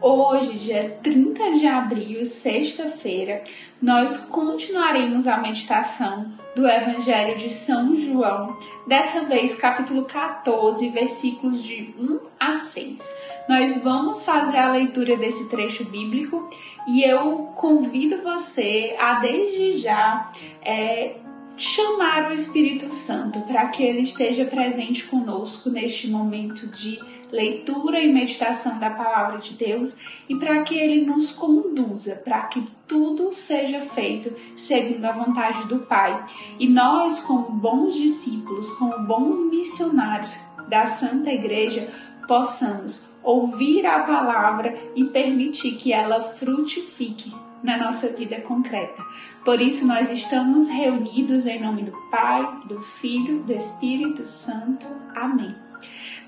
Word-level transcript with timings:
Hoje, 0.00 0.58
dia 0.58 0.98
30 1.02 1.52
de 1.52 1.66
abril, 1.66 2.26
sexta-feira, 2.26 3.42
nós 3.80 4.18
continuaremos 4.18 5.26
a 5.26 5.38
meditação 5.38 6.32
do 6.54 6.68
Evangelho 6.68 7.38
de 7.38 7.48
São 7.48 7.96
João, 7.96 8.58
dessa 8.86 9.24
vez 9.24 9.54
capítulo 9.54 10.04
14, 10.04 10.86
versículos 10.90 11.62
de 11.62 11.94
1 11.98 12.20
a 12.38 12.56
6. 12.56 13.00
Nós 13.48 13.76
vamos 13.82 14.22
fazer 14.22 14.58
a 14.58 14.72
leitura 14.72 15.16
desse 15.16 15.48
trecho 15.48 15.84
bíblico 15.86 16.50
e 16.86 17.02
eu 17.02 17.52
convido 17.56 18.22
você 18.22 18.94
a, 18.98 19.14
desde 19.14 19.78
já, 19.78 20.30
é, 20.62 21.16
chamar 21.56 22.28
o 22.28 22.34
Espírito 22.34 22.90
Santo 22.90 23.40
para 23.40 23.68
que 23.68 23.82
ele 23.82 24.02
esteja 24.02 24.44
presente 24.44 25.06
conosco 25.06 25.70
neste 25.70 26.06
momento 26.06 26.66
de 26.66 26.98
leitura 27.30 28.00
e 28.00 28.12
meditação 28.12 28.78
da 28.78 28.90
palavra 28.90 29.38
de 29.38 29.54
Deus 29.54 29.94
e 30.28 30.36
para 30.36 30.62
que 30.62 30.76
ele 30.76 31.04
nos 31.04 31.32
conduza, 31.32 32.16
para 32.16 32.42
que 32.42 32.64
tudo 32.86 33.32
seja 33.32 33.80
feito 33.80 34.32
segundo 34.56 35.04
a 35.04 35.12
vontade 35.12 35.66
do 35.68 35.80
Pai. 35.80 36.24
E 36.58 36.68
nós, 36.68 37.20
como 37.20 37.50
bons 37.50 37.94
discípulos, 37.94 38.70
como 38.72 38.98
bons 39.00 39.38
missionários 39.50 40.36
da 40.68 40.86
Santa 40.88 41.30
Igreja, 41.30 41.88
possamos 42.26 43.06
ouvir 43.22 43.84
a 43.86 44.00
palavra 44.00 44.76
e 44.94 45.04
permitir 45.06 45.76
que 45.76 45.92
ela 45.92 46.34
frutifique 46.34 47.32
na 47.62 47.76
nossa 47.76 48.08
vida 48.08 48.40
concreta. 48.42 49.04
Por 49.44 49.60
isso, 49.60 49.86
nós 49.86 50.10
estamos 50.10 50.68
reunidos 50.68 51.46
em 51.46 51.60
nome 51.60 51.82
do 51.82 51.92
Pai, 52.10 52.46
do 52.66 52.80
Filho, 52.80 53.42
do 53.42 53.52
Espírito 53.52 54.24
Santo. 54.24 54.86
Amém. 55.14 55.65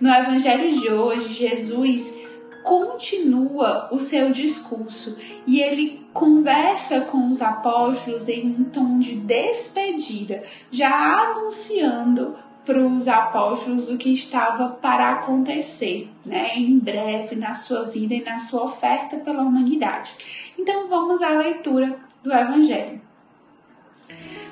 No 0.00 0.08
Evangelho 0.08 0.80
de 0.80 0.92
hoje, 0.92 1.32
Jesus 1.32 2.16
continua 2.62 3.88
o 3.90 3.98
seu 3.98 4.30
discurso 4.30 5.16
e 5.44 5.60
ele 5.60 6.06
conversa 6.12 7.00
com 7.00 7.28
os 7.28 7.42
apóstolos 7.42 8.28
em 8.28 8.46
um 8.46 8.64
tom 8.64 9.00
de 9.00 9.16
despedida, 9.16 10.44
já 10.70 10.90
anunciando 10.90 12.36
para 12.64 12.86
os 12.86 13.08
apóstolos 13.08 13.88
o 13.88 13.96
que 13.96 14.12
estava 14.12 14.68
para 14.68 15.14
acontecer, 15.14 16.08
né, 16.24 16.56
em 16.56 16.78
breve 16.78 17.34
na 17.34 17.54
sua 17.54 17.84
vida 17.84 18.14
e 18.14 18.22
na 18.22 18.38
sua 18.38 18.64
oferta 18.64 19.16
pela 19.16 19.42
humanidade. 19.42 20.10
Então 20.56 20.86
vamos 20.88 21.22
à 21.22 21.30
leitura 21.30 21.96
do 22.22 22.32
Evangelho. 22.32 23.00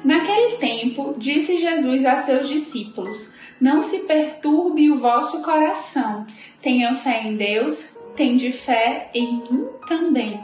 Naquele 0.03 0.57
tempo, 0.57 1.15
disse 1.19 1.59
Jesus 1.59 2.07
a 2.07 2.17
seus 2.17 2.49
discípulos: 2.49 3.33
Não 3.61 3.83
se 3.83 4.01
perturbe 4.01 4.91
o 4.91 4.99
vosso 4.99 5.43
coração. 5.43 6.27
Tenham 6.61 6.95
fé 6.97 7.23
em 7.23 7.37
Deus, 7.37 7.85
tende 8.15 8.53
fé 8.53 9.11
em 9.15 9.39
mim 9.39 9.67
também. 9.89 10.41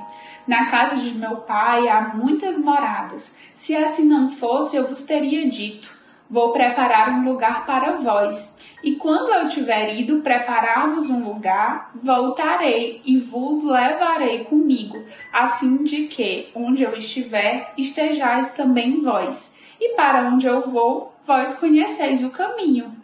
Na 0.46 0.66
casa 0.66 0.96
de 0.96 1.12
meu 1.12 1.36
pai 1.36 1.88
há 1.88 2.12
muitas 2.14 2.58
moradas. 2.58 3.34
Se 3.54 3.76
assim 3.76 4.04
não 4.04 4.30
fosse, 4.30 4.76
eu 4.76 4.88
vos 4.88 5.02
teria 5.02 5.48
dito 5.48 6.02
Vou 6.32 6.50
preparar 6.50 7.10
um 7.10 7.24
lugar 7.30 7.66
para 7.66 7.98
vós. 7.98 8.50
E 8.82 8.96
quando 8.96 9.30
eu 9.34 9.50
tiver 9.50 9.94
ido 10.00 10.22
preparar-vos 10.22 11.10
um 11.10 11.22
lugar, 11.22 11.90
voltarei 11.94 13.02
e 13.04 13.18
vos 13.18 13.62
levarei 13.62 14.44
comigo, 14.44 15.04
a 15.30 15.48
fim 15.48 15.84
de 15.84 16.06
que, 16.06 16.48
onde 16.54 16.82
eu 16.84 16.96
estiver, 16.96 17.74
estejais 17.76 18.54
também 18.54 19.02
vós. 19.02 19.54
E 19.78 19.94
para 19.94 20.26
onde 20.26 20.46
eu 20.46 20.62
vou, 20.70 21.11
vós 21.26 21.54
conheceis 21.54 22.22
o 22.22 22.30
caminho. 22.30 22.94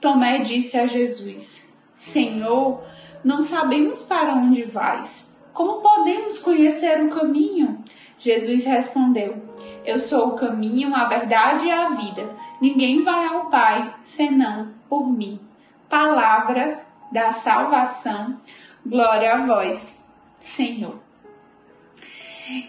Tomé 0.00 0.40
disse 0.40 0.76
a 0.76 0.86
Jesus: 0.86 1.66
Senhor, 1.94 2.82
não 3.24 3.42
sabemos 3.42 4.02
para 4.02 4.34
onde 4.34 4.64
vais. 4.64 5.34
Como 5.52 5.80
podemos 5.80 6.38
conhecer 6.38 7.02
o 7.02 7.10
caminho? 7.10 7.82
Jesus 8.18 8.64
respondeu: 8.64 9.42
Eu 9.84 9.98
sou 9.98 10.28
o 10.28 10.36
caminho, 10.36 10.94
a 10.94 11.04
verdade 11.04 11.66
e 11.66 11.70
a 11.70 11.90
vida. 11.90 12.30
Ninguém 12.60 13.02
vai 13.02 13.26
ao 13.26 13.46
Pai 13.50 13.94
senão 14.02 14.74
por 14.88 15.08
mim. 15.08 15.40
Palavras 15.88 16.80
da 17.10 17.32
salvação. 17.32 18.40
Glória 18.84 19.34
a 19.34 19.46
vós, 19.46 19.94
Senhor. 20.40 21.05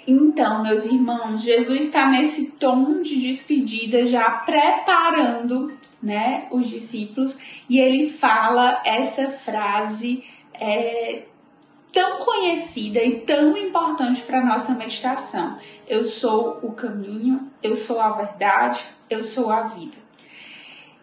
Então, 0.07 0.63
meus 0.63 0.85
irmãos, 0.85 1.41
Jesus 1.41 1.85
está 1.85 2.09
nesse 2.09 2.51
tom 2.51 3.01
de 3.01 3.19
despedida, 3.19 4.05
já 4.05 4.29
preparando 4.29 5.71
né, 6.01 6.47
os 6.51 6.67
discípulos, 6.67 7.37
e 7.69 7.79
ele 7.79 8.09
fala 8.09 8.81
essa 8.85 9.29
frase 9.29 10.23
é, 10.53 11.23
tão 11.91 12.19
conhecida 12.19 13.03
e 13.03 13.21
tão 13.21 13.55
importante 13.57 14.21
para 14.21 14.45
nossa 14.45 14.73
meditação. 14.73 15.57
Eu 15.87 16.05
sou 16.05 16.59
o 16.63 16.71
caminho, 16.71 17.51
eu 17.61 17.75
sou 17.75 17.99
a 17.99 18.11
verdade, 18.11 18.79
eu 19.09 19.23
sou 19.23 19.51
a 19.51 19.63
vida. 19.63 19.97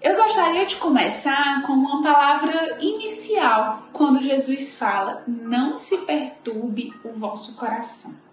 Eu 0.02 0.16
gostaria 0.16 0.66
de 0.66 0.76
começar 0.76 1.62
com 1.66 1.72
uma 1.72 2.02
palavra 2.02 2.78
inicial, 2.80 3.88
quando 3.92 4.20
Jesus 4.20 4.78
fala: 4.78 5.24
Não 5.26 5.78
se 5.78 5.96
perturbe 5.98 6.92
o 7.02 7.18
vosso 7.18 7.56
coração. 7.56 8.23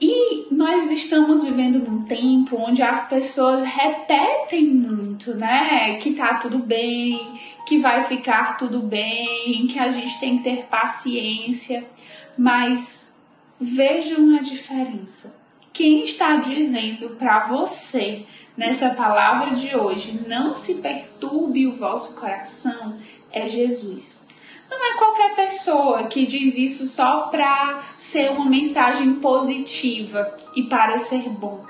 E 0.00 0.54
nós 0.54 0.90
estamos 0.90 1.42
vivendo 1.42 1.78
num 1.78 2.04
tempo 2.04 2.56
onde 2.58 2.82
as 2.82 3.08
pessoas 3.08 3.62
repetem 3.62 4.66
muito, 4.66 5.34
né? 5.34 5.96
Que 5.98 6.12
tá 6.14 6.34
tudo 6.34 6.58
bem, 6.58 7.40
que 7.66 7.78
vai 7.78 8.04
ficar 8.04 8.58
tudo 8.58 8.80
bem, 8.80 9.66
que 9.68 9.78
a 9.78 9.90
gente 9.90 10.20
tem 10.20 10.38
que 10.38 10.44
ter 10.44 10.66
paciência. 10.66 11.84
Mas 12.36 13.10
vejam 13.58 14.36
a 14.36 14.42
diferença. 14.42 15.34
Quem 15.72 16.04
está 16.04 16.36
dizendo 16.36 17.16
para 17.16 17.48
você 17.48 18.26
nessa 18.56 18.90
palavra 18.90 19.54
de 19.54 19.74
hoje, 19.76 20.20
não 20.26 20.54
se 20.54 20.74
perturbe 20.74 21.66
o 21.66 21.76
vosso 21.76 22.18
coração, 22.18 22.98
é 23.30 23.48
Jesus. 23.48 24.15
Não 24.70 24.84
é 24.84 24.98
qualquer 24.98 25.36
pessoa 25.36 26.08
que 26.08 26.26
diz 26.26 26.56
isso 26.56 26.86
só 26.86 27.28
para 27.28 27.82
ser 27.98 28.30
uma 28.30 28.46
mensagem 28.46 29.14
positiva 29.16 30.36
e 30.54 30.64
para 30.64 30.98
ser 30.98 31.28
bom. 31.28 31.64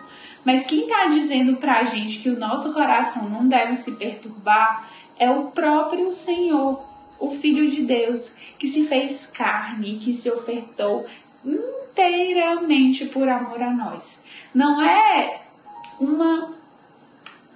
Mas 0.45 0.65
quem 0.65 0.83
está 0.83 1.07
dizendo 1.07 1.57
para 1.57 1.81
a 1.81 1.85
gente 1.85 2.21
que 2.21 2.31
o 2.31 2.39
nosso 2.39 2.73
coração 2.73 3.29
não 3.29 3.49
deve 3.49 3.77
se 3.77 3.93
perturbar 3.93 4.89
é 5.19 5.31
o 5.31 5.51
próprio 5.51 6.13
Senhor, 6.13 6.85
o 7.19 7.31
Filho 7.33 7.71
de 7.71 7.83
Deus, 7.83 8.31
que 8.59 8.69
se 8.69 8.87
fez 8.87 9.27
carne, 9.27 9.99
que 9.99 10.15
se 10.15 10.31
ofertou 10.31 11.07
inteiramente 11.45 13.07
por 13.07 13.29
amor 13.29 13.63
a 13.63 13.71
nós. 13.71 14.21
Não 14.55 14.81
é 14.81 15.43
uma 15.99 16.55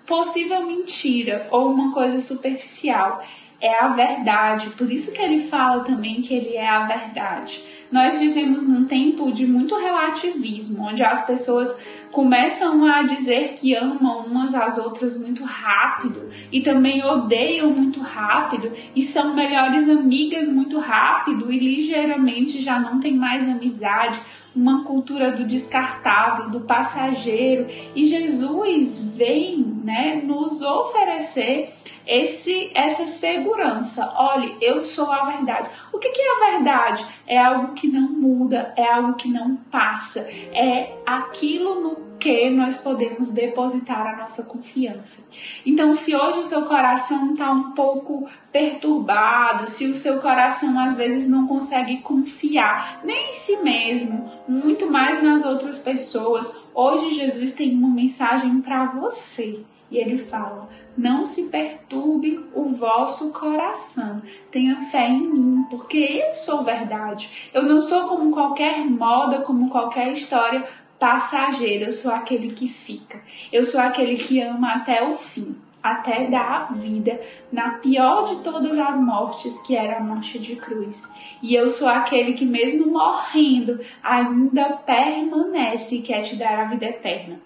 possível 0.06 0.66
mentira 0.66 1.46
ou 1.52 1.70
uma 1.70 1.92
coisa 1.92 2.20
superficial 2.20 3.22
é 3.60 3.78
a 3.78 3.88
verdade. 3.88 4.71
Por 4.71 4.91
isso 4.91 5.12
que 5.12 5.21
ele 5.21 5.48
fala 5.48 5.84
também 5.84 6.22
que 6.22 6.32
ele 6.32 6.56
é 6.56 6.69
a 6.69 6.87
verdade. 6.87 7.62
Nós 7.91 8.19
vivemos 8.19 8.66
num 8.66 8.84
tempo 8.84 9.32
de 9.32 9.47
muito 9.47 9.76
relativismo, 9.76 10.84
onde 10.84 11.03
as 11.03 11.25
pessoas 11.26 11.76
começam 12.12 12.84
a 12.86 13.03
dizer 13.03 13.54
que 13.54 13.74
amam 13.74 14.27
umas 14.27 14.54
às 14.54 14.78
outras 14.78 15.18
muito 15.18 15.45
rápido 15.45 16.28
e 16.51 16.60
também 16.60 17.04
odeiam 17.04 17.71
muito 17.71 18.01
rápido 18.01 18.72
e 18.95 19.03
são 19.03 19.34
melhores 19.34 19.89
amigas 19.89 20.48
muito 20.48 20.78
rápido 20.78 21.53
e 21.53 21.59
ligeiramente 21.59 22.63
já 22.63 22.80
não 22.80 22.98
tem 22.98 23.15
mais 23.15 23.48
amizade, 23.48 24.21
uma 24.54 24.84
cultura 24.84 25.32
do 25.32 25.47
descartável, 25.47 26.50
do 26.50 26.60
passageiro. 26.60 27.66
E 27.94 28.06
Jesus 28.06 28.98
vem, 28.98 29.58
né, 29.58 30.22
nos 30.24 30.60
oferecer 30.62 31.72
esse, 32.06 32.70
essa 32.74 33.06
segurança. 33.06 34.12
Olhe, 34.16 34.56
eu 34.60 34.82
sou 34.82 35.10
a 35.12 35.26
verdade. 35.26 35.68
O 35.92 35.98
que, 35.98 36.10
que 36.10 36.20
é 36.20 36.32
a 36.32 36.50
verdade? 36.52 37.06
É 37.26 37.38
algo 37.38 37.74
que 37.74 37.86
não 37.86 38.10
muda, 38.10 38.72
é 38.76 38.86
algo 38.91 39.14
que 39.14 39.28
não 39.28 39.56
passa, 39.56 40.20
é 40.53 40.96
aquilo 41.06 41.80
no 41.80 42.09
que 42.20 42.50
nós 42.50 42.76
podemos 42.76 43.28
depositar 43.28 44.06
a 44.06 44.16
nossa 44.18 44.44
confiança. 44.44 45.22
Então, 45.66 45.94
se 45.94 46.14
hoje 46.14 46.38
o 46.40 46.44
seu 46.44 46.66
coração 46.66 47.32
está 47.32 47.50
um 47.50 47.72
pouco 47.72 48.28
perturbado, 48.52 49.70
se 49.70 49.86
o 49.86 49.94
seu 49.94 50.20
coração 50.20 50.78
às 50.78 50.94
vezes 50.94 51.26
não 51.28 51.46
consegue 51.46 52.02
confiar 52.02 53.00
nem 53.04 53.30
em 53.30 53.34
si 53.34 53.56
mesmo, 53.56 54.30
muito 54.46 54.90
mais 54.90 55.22
nas 55.22 55.44
outras 55.44 55.78
pessoas, 55.78 56.60
Hoje 56.72 57.16
Jesus 57.16 57.52
tem 57.52 57.74
uma 57.74 57.88
mensagem 57.88 58.60
para 58.60 58.86
você. 58.86 59.64
E 59.90 59.98
ele 59.98 60.18
fala: 60.18 60.68
Não 60.96 61.24
se 61.24 61.48
perturbe 61.48 62.44
o 62.54 62.70
vosso 62.70 63.32
coração. 63.32 64.22
Tenha 64.52 64.80
fé 64.82 65.08
em 65.08 65.20
mim, 65.20 65.64
porque 65.68 65.98
eu 65.98 66.32
sou 66.32 66.62
verdade. 66.62 67.50
Eu 67.52 67.64
não 67.64 67.82
sou 67.82 68.06
como 68.06 68.30
qualquer 68.30 68.88
moda, 68.88 69.42
como 69.42 69.68
qualquer 69.68 70.12
história 70.12 70.64
passageira. 71.00 71.86
Eu 71.86 71.92
sou 71.92 72.12
aquele 72.12 72.52
que 72.52 72.68
fica. 72.68 73.20
Eu 73.52 73.64
sou 73.64 73.80
aquele 73.80 74.16
que 74.16 74.41
ama 74.41 74.74
até 74.74 75.02
o 75.02 75.16
fim 75.16 75.56
até 75.82 76.26
dar 76.26 76.68
a 76.70 76.74
vida 76.74 77.20
na 77.50 77.70
pior 77.78 78.24
de 78.28 78.42
todas 78.42 78.78
as 78.78 79.00
mortes, 79.00 79.52
que 79.62 79.74
era 79.74 79.97
a 79.97 80.00
morte 80.02 80.38
de 80.38 80.56
cruz. 80.56 81.08
E 81.42 81.54
eu 81.54 81.70
sou 81.70 81.88
aquele 81.88 82.34
que, 82.34 82.44
mesmo 82.44 82.92
morrendo, 82.92 83.80
ainda 84.02 84.76
permanece, 84.84 86.02
quer 86.02 86.22
te 86.22 86.36
dar 86.36 86.60
a 86.60 86.64
vida 86.64 86.86
eterna. 86.86 87.41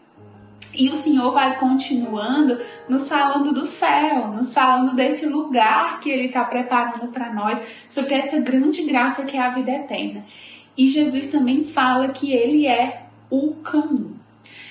E 0.77 0.91
o 0.91 0.97
Senhor 0.97 1.31
vai 1.33 1.57
continuando 1.57 2.59
nos 2.89 3.09
falando 3.09 3.53
do 3.53 3.65
céu, 3.65 4.27
nos 4.29 4.53
falando 4.53 4.97
desse 4.97 5.25
lugar 5.25 6.01
que 6.01 6.11
Ele 6.11 6.27
está 6.27 6.45
preparando 6.45 7.13
para 7.13 7.33
nós, 7.33 7.61
sobre 7.89 8.15
essa 8.15 8.41
grande 8.41 8.83
graça 8.83 9.25
que 9.25 9.37
é 9.37 9.41
a 9.41 9.51
vida 9.51 9.71
eterna. 9.71 10.25
E 10.77 10.89
Jesus 10.89 11.29
também 11.29 11.63
fala 11.63 12.09
que 12.09 12.33
Ele 12.33 12.67
é 12.67 13.04
o 13.31 13.55
caminho. 13.57 14.15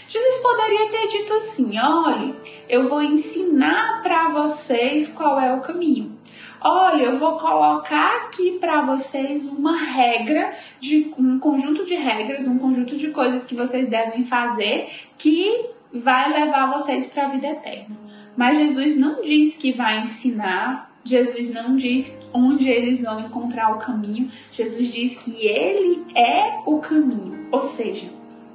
Jesus 0.08 0.38
poderia 0.42 0.90
ter 0.90 1.08
dito 1.08 1.34
assim: 1.34 1.78
olha, 1.80 2.36
eu 2.70 2.88
vou 2.88 3.02
ensinar 3.02 4.02
para 4.04 4.30
vocês 4.30 5.08
qual 5.10 5.40
é 5.40 5.54
o 5.54 5.62
caminho. 5.62 6.14
Olha, 6.62 7.04
eu 7.04 7.20
vou 7.20 7.38
colocar 7.38 8.24
aqui 8.24 8.58
para 8.58 8.84
vocês 8.84 9.46
uma 9.50 9.78
regra 9.78 10.54
de 10.80 11.12
um 11.18 11.38
conjunto 11.38 11.84
de 11.86 11.96
regras, 11.96 12.48
um 12.48 12.58
conjunto 12.58 12.96
de 12.96 13.10
coisas 13.10 13.46
que 13.46 13.54
vocês 13.54 13.90
devem 13.90 14.24
fazer 14.24 14.90
que 15.18 15.70
vai 15.94 16.32
levar 16.32 16.72
vocês 16.78 17.08
para 17.08 17.26
a 17.26 17.30
vida 17.30 17.48
eterna. 17.48 17.98
Mas 18.38 18.58
Jesus 18.58 18.98
não 18.98 19.22
diz 19.22 19.56
que 19.56 19.74
vai 19.74 20.02
ensinar, 20.02 20.92
Jesus 21.04 21.54
não 21.54 21.76
diz 21.76 22.18
onde 22.34 22.70
eles 22.70 23.02
vão 23.02 23.20
encontrar 23.20 23.76
o 23.76 23.80
caminho, 23.80 24.32
Jesus 24.52 24.92
diz 24.92 25.18
que 25.18 25.46
ele 25.46 26.06
é 26.16 26.62
o 26.66 26.80
caminho, 26.80 27.48
ou 27.52 27.62
seja, 27.62 28.10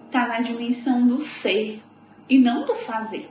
está 0.08 0.26
na 0.26 0.40
dimensão 0.40 1.06
do 1.06 1.20
ser 1.20 1.82
e 2.28 2.38
não 2.38 2.64
do 2.64 2.74
fazer. 2.74 3.30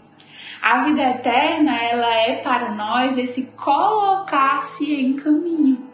A 0.61 0.83
vida 0.85 1.01
eterna, 1.01 1.75
ela 1.75 2.13
é 2.13 2.41
para 2.41 2.71
nós 2.71 3.17
esse 3.17 3.47
colocar-se 3.55 4.93
em 4.93 5.13
caminho. 5.13 5.85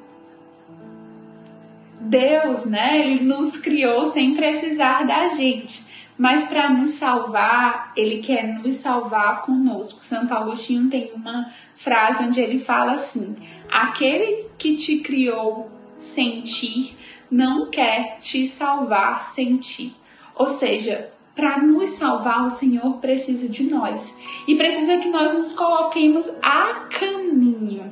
Deus, 2.00 2.66
né, 2.66 3.00
ele 3.00 3.24
nos 3.24 3.58
criou 3.58 4.12
sem 4.12 4.36
precisar 4.36 5.06
da 5.06 5.30
gente. 5.30 5.84
Mas 6.18 6.44
para 6.44 6.70
nos 6.70 6.92
salvar, 6.92 7.92
ele 7.96 8.22
quer 8.22 8.60
nos 8.60 8.76
salvar 8.76 9.42
conosco. 9.42 10.04
Santo 10.04 10.34
Agostinho 10.34 10.90
tem 10.90 11.12
uma 11.16 11.50
frase 11.76 12.24
onde 12.24 12.40
ele 12.40 12.60
fala 12.60 12.94
assim: 12.94 13.36
Aquele 13.72 14.48
que 14.58 14.76
te 14.76 15.00
criou 15.00 15.72
sem 16.14 16.42
ti 16.42 16.96
não 17.32 17.70
quer 17.70 18.20
te 18.20 18.46
salvar 18.46 19.32
sem 19.32 19.58
ti. 19.58 19.96
Ou 20.36 20.50
seja, 20.50 21.12
para 21.36 21.62
nos 21.62 21.92
salvar, 21.92 22.46
o 22.46 22.52
Senhor 22.52 22.98
precisa 22.98 23.48
de 23.48 23.64
nós 23.64 24.16
e 24.48 24.56
precisa 24.56 24.98
que 24.98 25.10
nós 25.10 25.34
nos 25.34 25.54
coloquemos 25.54 26.28
a 26.42 26.88
caminho. 26.90 27.92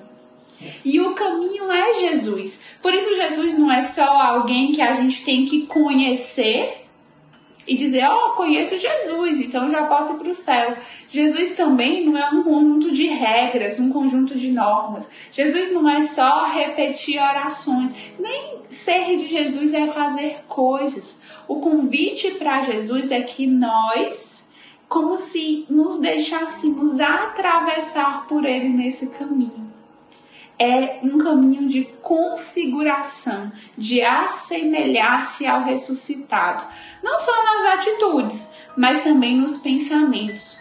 E 0.86 1.00
o 1.02 1.16
caminho 1.16 1.72
é 1.72 1.94
Jesus. 2.02 2.62
Por 2.82 2.94
isso, 2.94 3.16
Jesus 3.16 3.58
não 3.58 3.72
é 3.72 3.82
só 3.82 4.06
alguém 4.06 4.74
que 4.74 4.82
a 4.82 4.94
gente 4.94 5.26
tem 5.26 5.46
que 5.46 5.66
conhecer 5.66 6.82
e 7.68 7.76
dizer, 7.76 8.04
ó, 8.06 8.32
oh, 8.32 8.34
conheço 8.34 8.76
Jesus, 8.78 9.40
então 9.40 9.72
já 9.72 9.86
posso 9.86 10.14
ir 10.14 10.20
para 10.20 10.30
o 10.30 10.36
céu. 10.36 10.78
Jesus 11.10 11.56
também 11.56 12.06
não 12.06 12.18
é 12.18 12.30
um 12.32 12.44
conjunto 12.44 12.92
de 12.92 13.08
regras, 13.08 13.80
um 13.80 13.92
conjunto 13.92 14.36
de 14.38 14.52
normas. 14.52 15.10
Jesus 15.32 15.72
não 15.72 15.88
é 15.88 16.02
só 16.02 16.46
repetir 16.46 17.20
orações. 17.20 17.94
Nem 18.20 18.62
ser 18.70 19.16
de 19.16 19.28
Jesus 19.28 19.74
é 19.74 19.88
fazer 19.88 20.44
coisas. 20.48 21.20
O 21.48 21.60
convite 21.60 22.32
para 22.32 22.62
Jesus 22.64 23.12
é 23.12 23.22
que 23.22 23.48
nós, 23.48 24.48
como 24.88 25.18
se 25.18 25.66
nos 25.70 26.00
deixássemos 26.00 27.00
atravessar 27.00 28.28
por 28.28 28.46
ele 28.46 28.70
nesse 28.70 29.08
caminho 29.08 29.72
é 30.62 31.00
um 31.02 31.18
caminho 31.18 31.68
de 31.68 31.86
configuração, 32.04 33.52
de 33.76 34.00
assemelhar-se 34.04 35.48
ao 35.48 35.64
ressuscitado, 35.64 36.64
não 37.02 37.20
só 37.20 37.32
nas 37.44 37.80
atitudes, 37.80 38.48
mas 38.78 39.04
também 39.04 39.42
nos 39.42 39.58
pensamentos. 39.58 40.61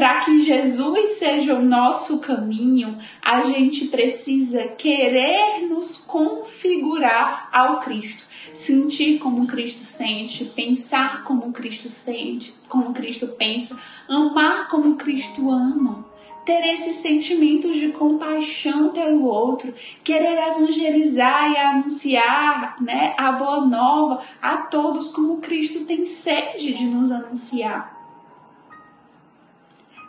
Para 0.00 0.20
que 0.20 0.38
Jesus 0.38 1.18
seja 1.18 1.54
o 1.54 1.62
nosso 1.62 2.20
caminho, 2.20 2.96
a 3.20 3.42
gente 3.42 3.86
precisa 3.88 4.68
querer 4.68 5.66
nos 5.68 5.98
configurar 5.98 7.50
ao 7.52 7.80
Cristo, 7.80 8.24
sentir 8.54 9.18
como 9.18 9.46
Cristo 9.46 9.84
sente, 9.84 10.46
pensar 10.56 11.22
como 11.24 11.52
Cristo 11.52 11.90
sente, 11.90 12.50
como 12.66 12.94
Cristo 12.94 13.28
pensa, 13.38 13.78
amar 14.08 14.70
como 14.70 14.96
Cristo 14.96 15.50
ama 15.50 16.08
ter 16.46 16.64
esses 16.72 16.96
sentimentos 16.96 17.76
de 17.76 17.88
compaixão 17.92 18.88
pelo 18.92 19.26
outro, 19.26 19.74
querer 20.02 20.38
evangelizar 20.48 21.52
e 21.52 21.56
anunciar 21.58 22.76
né, 22.80 23.14
a 23.18 23.32
boa 23.32 23.66
nova 23.66 24.22
a 24.40 24.56
todos 24.56 25.08
como 25.08 25.42
Cristo 25.42 25.84
tem 25.84 26.06
sede 26.06 26.72
de 26.72 26.84
nos 26.86 27.12
anunciar. 27.12 27.99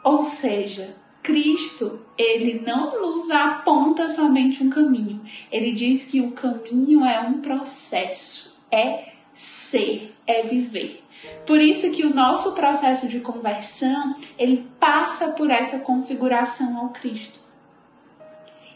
Ou 0.03 0.24
seja, 0.24 0.95
Cristo, 1.21 2.00
ele 2.18 2.62
não 2.65 3.00
nos 3.00 3.30
aponta 3.30 4.09
somente 4.09 4.63
um 4.63 4.69
caminho. 4.69 5.21
Ele 5.51 5.71
diz 5.74 6.06
que 6.06 6.21
o 6.21 6.31
caminho 6.31 7.06
é 7.06 7.21
um 7.21 7.42
processo, 7.42 8.57
é 8.71 9.09
ser, 9.36 10.15
é 10.25 10.44
viver. 10.44 11.03
Por 11.45 11.59
isso 11.59 11.92
que 11.92 12.03
o 12.03 12.13
nosso 12.13 12.53
processo 12.53 13.07
de 13.07 13.19
conversão, 13.19 14.15
ele 14.38 14.68
passa 14.80 15.30
por 15.30 15.51
essa 15.51 15.80
configuração 15.80 16.77
ao 16.77 16.89
Cristo. 16.89 17.39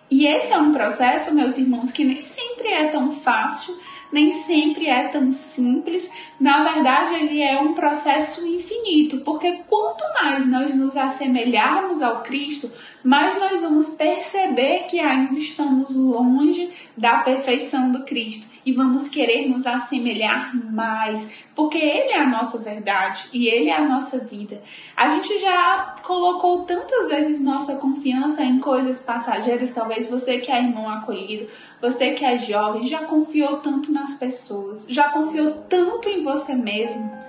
E 0.10 0.28
esse 0.28 0.54
é 0.54 0.58
um 0.58 0.72
processo, 0.72 1.34
meus 1.34 1.58
irmãos, 1.58 1.92
que 1.92 2.04
nem 2.04 2.24
sempre 2.24 2.68
é 2.68 2.90
tão 2.90 3.12
fácil, 3.12 3.76
nem 4.16 4.32
sempre 4.32 4.88
é 4.88 5.10
tão 5.10 5.30
simples. 5.30 6.10
Na 6.40 6.64
verdade, 6.64 7.16
ele 7.16 7.42
é 7.42 7.60
um 7.60 7.74
processo 7.74 8.48
infinito, 8.48 9.20
porque 9.26 9.60
quanto 9.68 10.06
mais 10.14 10.48
nós 10.48 10.74
nos 10.74 10.96
assemelharmos 10.96 12.02
ao 12.02 12.24
Cristo, 12.24 12.72
mais 13.06 13.40
nós 13.40 13.62
vamos 13.62 13.90
perceber 13.92 14.86
que 14.90 15.00
ainda 15.00 15.38
estamos 15.38 15.96
longe 15.96 16.72
da 16.98 17.20
perfeição 17.20 17.92
do 17.92 18.04
Cristo 18.04 18.48
e 18.66 18.74
vamos 18.74 19.08
querer 19.08 19.48
nos 19.48 19.68
assemelhar 19.68 20.56
mais, 20.72 21.32
porque 21.56 21.78
Ele 21.78 22.12
é 22.12 22.20
a 22.20 22.28
nossa 22.28 22.58
verdade 22.58 23.30
e 23.32 23.48
Ele 23.48 23.70
é 23.70 23.78
a 23.78 23.88
nossa 23.88 24.18
vida. 24.18 24.60
A 24.98 25.10
gente 25.10 25.38
já 25.38 25.98
colocou 26.02 26.64
tantas 26.64 27.08
vezes 27.10 27.40
nossa 27.40 27.76
confiança 27.76 28.44
em 28.44 28.60
coisas 28.60 29.00
passageiras, 29.02 29.72
talvez 29.72 30.10
você 30.10 30.40
que 30.40 30.52
é 30.52 30.64
irmão 30.64 30.90
acolhido, 30.90 31.48
você 31.80 32.14
que 32.14 32.26
é 32.26 32.40
jovem, 32.40 32.88
já 32.88 33.04
confiou 33.04 33.58
tanto 33.58 33.92
nas 33.92 34.16
pessoas, 34.16 34.84
já 34.90 35.10
confiou 35.10 35.52
tanto 35.70 36.10
em 36.10 36.24
você 36.24 36.56
mesmo. 36.56 37.24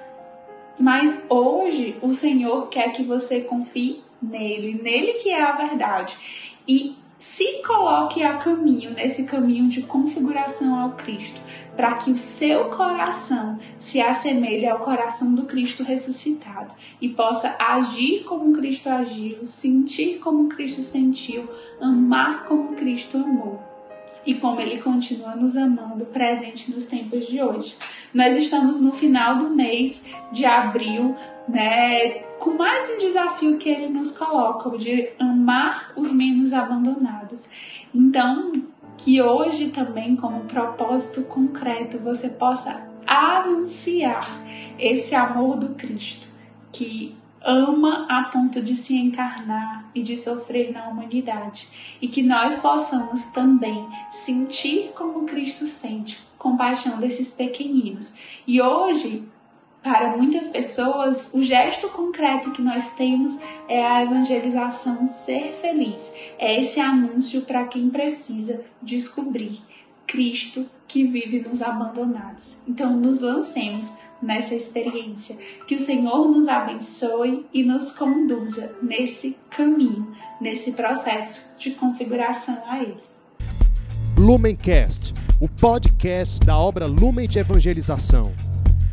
Mas 0.79 1.23
hoje 1.29 1.99
o 2.01 2.13
Senhor 2.13 2.69
quer 2.69 2.93
que 2.93 3.03
você 3.03 3.43
confie 3.43 4.06
nele, 4.21 4.81
nele 4.83 5.15
que 5.15 5.31
é 5.31 5.43
a 5.43 5.53
verdade. 5.53 6.17
E 6.67 6.97
se 7.19 7.63
coloque 7.67 8.23
a 8.23 8.37
caminho, 8.39 8.91
nesse 8.91 9.25
caminho 9.25 9.69
de 9.69 9.83
configuração 9.83 10.79
ao 10.79 10.93
Cristo, 10.93 11.41
para 11.75 11.95
que 11.95 12.11
o 12.11 12.19
seu 12.19 12.67
coração 12.71 13.59
se 13.79 14.01
assemelhe 14.01 14.67
ao 14.67 14.81
coração 14.81 15.35
do 15.35 15.45
Cristo 15.45 15.83
ressuscitado 15.83 16.73
e 17.01 17.09
possa 17.09 17.57
agir 17.59 18.25
como 18.25 18.53
Cristo 18.53 18.89
agiu, 18.89 19.45
sentir 19.45 20.19
como 20.19 20.49
Cristo 20.49 20.83
sentiu, 20.83 21.49
amar 21.81 22.45
como 22.45 22.75
Cristo 22.77 23.17
amou. 23.17 23.63
E 24.27 24.35
como 24.35 24.61
Ele 24.61 24.83
continua 24.83 25.37
nos 25.37 25.57
amando 25.57 26.05
presente 26.07 26.71
nos 26.73 26.85
tempos 26.87 27.29
de 27.29 27.41
hoje. 27.41 27.77
Nós 28.13 28.37
estamos 28.37 28.81
no 28.81 28.93
final 28.93 29.39
do 29.39 29.51
mês 29.51 30.05
de 30.33 30.45
abril, 30.45 31.15
né, 31.49 32.23
com 32.39 32.57
mais 32.57 32.89
um 32.91 32.99
desafio 32.99 33.59
que 33.59 33.69
ele 33.69 33.89
nos 33.89 34.11
coloca, 34.17 34.69
o 34.69 34.79
de 34.79 35.11
amar 35.19 35.93
os 35.97 36.13
menos 36.13 36.53
abandonados. 36.53 37.49
Então, 37.95 38.53
que 38.97 39.23
hoje 39.23 39.69
também, 39.69 40.17
como 40.17 40.41
propósito 40.45 41.23
concreto, 41.23 41.99
você 41.99 42.29
possa 42.29 42.81
anunciar 43.07 44.43
esse 44.79 45.15
amor 45.15 45.57
do 45.57 45.75
Cristo, 45.75 46.27
que 46.73 47.15
ama 47.41 48.07
a 48.09 48.25
ponto 48.25 48.61
de 48.61 48.75
se 48.75 48.97
encarnar 48.97 49.89
e 49.95 50.03
de 50.03 50.17
sofrer 50.17 50.73
na 50.73 50.89
humanidade, 50.89 51.69
e 52.03 52.09
que 52.09 52.23
nós 52.23 52.59
possamos 52.59 53.23
também 53.27 53.87
sentir 54.11 54.93
como 54.97 55.25
Cristo 55.27 55.67
sente 55.67 56.19
compaixão 56.37 56.99
desses 56.99 57.31
pequeninos. 57.31 58.15
E 58.47 58.61
hoje 58.61 59.25
para 59.87 60.17
muitas 60.17 60.49
pessoas, 60.49 61.33
o 61.33 61.41
gesto 61.41 61.89
concreto 61.91 62.51
que 62.51 62.61
nós 62.61 62.93
temos 62.95 63.39
é 63.69 63.87
a 63.87 64.03
evangelização 64.03 65.09
ser 65.09 65.53
feliz. 65.61 66.13
É 66.41 66.61
esse 66.61 66.81
anúncio 66.81 67.43
para 67.43 67.69
quem 67.69 67.89
precisa 67.89 68.65
descobrir 68.83 69.61
Cristo 70.05 70.67
que 70.89 71.07
vive 71.07 71.39
nos 71.39 71.63
abandonados. 71.63 72.57
Então, 72.67 72.97
nos 72.97 73.21
lancemos 73.21 73.89
nessa 74.21 74.57
experiência. 74.57 75.37
Que 75.69 75.77
o 75.77 75.81
Senhor 75.81 76.29
nos 76.33 76.49
abençoe 76.49 77.47
e 77.55 77.63
nos 77.63 77.93
conduza 77.93 78.75
nesse 78.83 79.37
caminho, 79.51 80.17
nesse 80.41 80.73
processo 80.73 81.47
de 81.61 81.71
configuração 81.71 82.61
a 82.67 82.83
Ele. 82.83 83.01
Lumencast, 84.19 85.15
o 85.41 85.49
podcast 85.49 86.45
da 86.45 86.59
obra 86.59 86.87
Lumen 86.87 87.29
de 87.29 87.39
Evangelização. 87.39 88.35